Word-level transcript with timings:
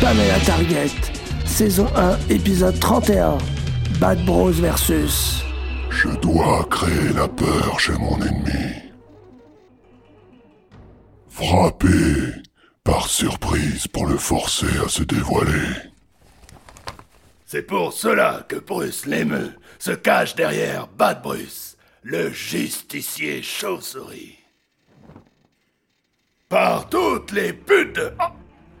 Pamela 0.00 0.38
Target, 0.44 0.90
saison 1.46 1.86
1, 1.96 2.18
épisode 2.28 2.78
31. 2.78 3.38
Bad 3.98 4.22
Bros 4.26 4.50
versus. 4.50 5.42
Je 5.88 6.08
dois 6.20 6.66
créer 6.70 7.12
la 7.14 7.26
peur 7.26 7.80
chez 7.80 7.94
mon 7.94 8.16
ennemi. 8.20 8.92
Frapper 11.30 12.42
par 12.84 13.08
surprise 13.08 13.86
pour 13.88 14.06
le 14.06 14.18
forcer 14.18 14.78
à 14.84 14.88
se 14.90 15.02
dévoiler. 15.04 15.70
C'est 17.46 17.62
pour 17.62 17.94
cela 17.94 18.44
que 18.46 18.56
Bruce 18.56 19.06
l'émeu 19.06 19.52
se 19.78 19.92
cache 19.92 20.34
derrière 20.34 20.86
Bad 20.88 21.22
Bruce, 21.22 21.78
le 22.02 22.30
justicier 22.30 23.42
chauve-souris. 23.42 24.43
Par 26.48 26.88
toutes 26.88 27.32
les 27.32 27.52
putes 27.52 27.96
de... 27.96 28.12
Oh, 28.20 28.32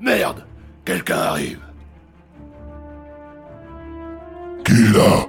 merde 0.00 0.46
Quelqu'un 0.84 1.18
arrive. 1.18 1.60
Qui 4.64 4.72
est 4.72 4.92
là? 4.96 5.26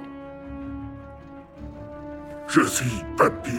Je 2.48 2.62
suis 2.62 3.04
Papille. 3.16 3.52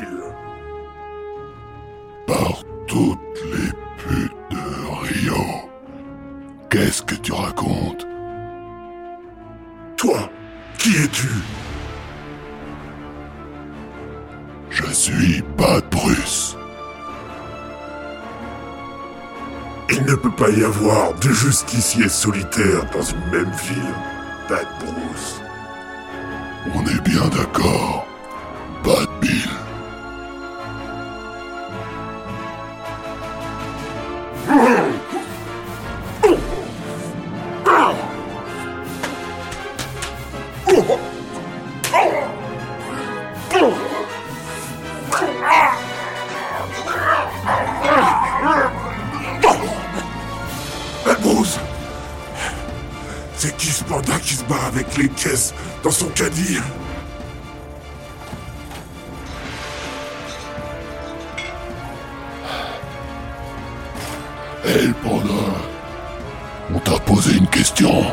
Par 2.27 2.63
toutes 2.87 3.39
les 3.45 3.69
putes 4.03 4.31
de 4.49 4.57
Rio. 5.07 5.43
Qu'est-ce 6.69 7.03
que 7.03 7.15
tu 7.15 7.31
racontes? 7.31 8.07
Toi, 9.97 10.29
qui 10.79 10.89
es-tu? 10.97 11.29
Je 14.71 14.91
suis 14.91 15.41
Bad 15.57 15.83
Bruce. 15.91 16.57
Il 19.95 20.05
ne 20.05 20.15
peut 20.15 20.31
pas 20.31 20.49
y 20.49 20.63
avoir 20.63 21.13
de 21.13 21.29
justiciers 21.29 22.09
solitaires 22.09 22.83
dans 22.91 23.03
une 23.03 23.25
même 23.31 23.51
ville, 23.63 23.93
Bad 24.49 24.65
Bruce. 24.79 25.39
On 26.73 26.81
est 26.87 27.01
bien 27.01 27.27
d'accord. 27.29 28.07
Bad 28.83 29.07
Bill. 29.21 29.49
C'est 53.43 53.57
qui 53.57 53.67
ce 53.67 53.83
panda 53.83 54.17
qui 54.19 54.35
se 54.35 54.43
bat 54.45 54.55
avec 54.67 54.95
les 54.95 55.09
caisses 55.09 55.53
dans 55.83 55.91
son 55.91 56.07
caddie 56.11 56.59
Hé, 64.63 64.87
le 64.87 64.93
panda. 64.93 65.33
On 66.73 66.79
t'a 66.79 66.97
posé 66.99 67.35
une 67.35 67.47
question. 67.47 68.05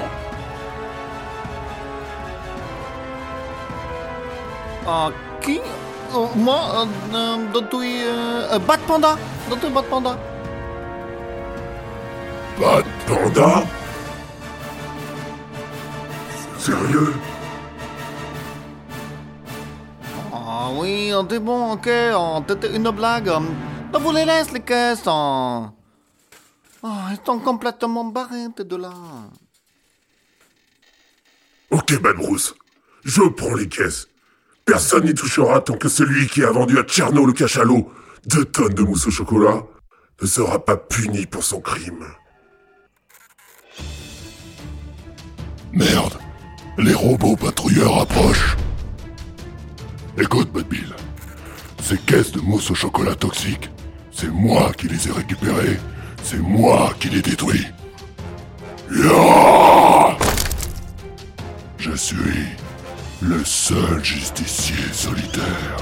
Ah, 4.84 5.10
qui? 5.40 5.60
Oh, 6.12 6.28
Moi, 6.34 6.60
euh, 6.74 6.86
euh. 7.14 7.36
Euh, 8.52 8.58
Bat 8.58 8.78
Panda 8.88 9.16
Dotuy 9.48 9.70
Bat 9.70 9.82
Panda 9.88 10.18
Bad 12.58 12.84
Panda? 13.06 13.79
Sérieux 16.70 17.12
Ah 20.32 20.68
oui, 20.74 21.10
t'es 21.28 21.40
bon, 21.40 21.72
ok, 21.72 21.88
oh, 22.14 22.44
c'était 22.48 22.76
une 22.76 22.88
blague. 22.90 23.28
euh, 23.28 23.98
Vous 23.98 24.12
les 24.12 24.24
laisse, 24.24 24.52
les 24.52 24.60
caisses. 24.60 25.02
oh. 25.06 25.66
Ah, 26.84 27.08
ils 27.10 27.18
sont 27.26 27.40
complètement 27.40 28.04
barrés, 28.04 28.46
tes 28.54 28.62
deux-là. 28.62 28.92
Ok, 31.72 32.00
Bad 32.00 32.16
Bruce. 32.16 32.54
Je 33.04 33.22
prends 33.22 33.54
les 33.54 33.68
caisses. 33.68 34.06
Personne 34.64 35.04
n'y 35.06 35.14
touchera 35.14 35.60
tant 35.62 35.76
que 35.76 35.88
celui 35.88 36.28
qui 36.28 36.44
a 36.44 36.52
vendu 36.52 36.78
à 36.78 36.84
Tcherno 36.84 37.26
le 37.26 37.32
cachalot 37.32 37.90
deux 38.26 38.44
tonnes 38.44 38.74
de 38.74 38.82
mousse 38.82 39.08
au 39.08 39.10
chocolat 39.10 39.64
ne 40.22 40.26
sera 40.26 40.64
pas 40.64 40.76
puni 40.76 41.26
pour 41.26 41.42
son 41.42 41.60
crime. 41.60 42.04
Merde. 45.72 46.19
Les 46.82 46.94
robots 46.94 47.36
patrouilleurs 47.36 48.00
approchent. 48.00 48.56
Écoute, 50.18 50.50
Bad 50.50 50.66
Bill. 50.66 50.88
Ces 51.82 51.98
caisses 51.98 52.32
de 52.32 52.40
mousse 52.40 52.70
au 52.70 52.74
chocolat 52.74 53.14
toxique, 53.14 53.70
c'est 54.10 54.30
moi 54.30 54.72
qui 54.78 54.88
les 54.88 55.08
ai 55.08 55.12
récupérées. 55.12 55.78
C'est 56.22 56.38
moi 56.38 56.94
qui 56.98 57.10
les 57.10 57.20
détruis. 57.20 57.66
Je 61.78 61.96
suis 61.96 62.46
le 63.20 63.44
seul 63.44 64.02
justicier 64.02 64.92
solitaire. 64.92 65.76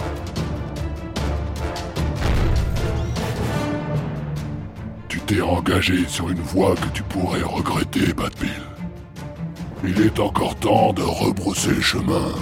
Tu 5.09 5.21
t'es 5.21 5.41
engagé 5.41 6.09
sur 6.09 6.29
une 6.29 6.41
voie 6.41 6.75
que 6.75 6.89
tu 6.93 7.05
pourrais 7.05 7.43
regretter, 7.43 8.13
Bad 8.13 8.33
Bill. 8.41 8.78
Il 9.85 10.03
est 10.03 10.19
encore 10.19 10.57
temps 10.57 10.93
de 10.93 11.03
rebrousser 11.03 11.81
chemin. 11.81 12.33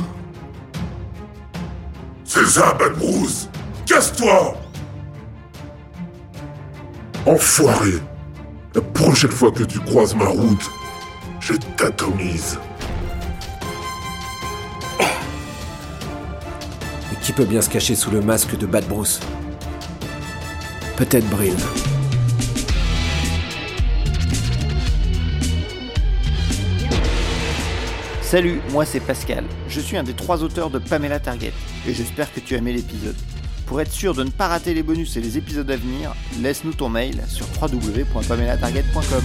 C'est 2.25 2.47
ça, 2.47 2.73
Bad 2.75 2.95
Bruce 2.99 3.49
Casse-toi 3.85 4.57
Enfoiré 7.27 7.93
La 8.75 8.81
prochaine 8.81 9.31
fois 9.31 9.53
que 9.53 9.65
tu 9.65 9.79
croises 9.81 10.15
ma 10.15 10.27
route, 10.27 10.71
je 11.41 11.55
t'atomise. 11.77 12.59
Mais 14.99 15.07
qui 17.21 17.33
peut 17.33 17.45
bien 17.45 17.61
se 17.61 17.69
cacher 17.69 17.95
sous 17.95 18.11
le 18.11 18.23
masque 18.23 18.57
de 18.57 18.67
Bad 18.67 18.87
Bruce 18.87 19.21
Peut-être 20.97 21.29
Brill. 21.29 21.57
Salut, 28.27 28.61
moi 28.73 28.85
c'est 28.85 28.99
Pascal. 28.99 29.45
Je 29.69 29.81
suis 29.81 29.97
un 29.97 30.03
des 30.03 30.13
trois 30.13 30.43
auteurs 30.43 30.69
de 30.69 30.81
Pamela 30.81 31.21
Target 31.21 31.53
et 31.87 31.95
j'espère 31.95 32.33
que 32.33 32.41
tu 32.41 32.57
as 32.57 32.59
aimé 32.59 32.73
l'épisode. 32.73 33.15
Pour 33.67 33.81
être 33.81 33.93
sûr 33.93 34.15
de 34.15 34.25
ne 34.25 34.31
pas 34.31 34.49
rater 34.49 34.75
les 34.75 34.83
bonus 34.83 35.17
et 35.17 35.21
les 35.21 35.39
épisodes 35.39 35.71
à 35.71 35.77
venir, 35.77 36.13
laisse-nous 36.41 36.73
ton 36.73 36.89
mail 36.89 37.23
sur 37.29 37.47
www.pamelatarget.com. 37.63 39.23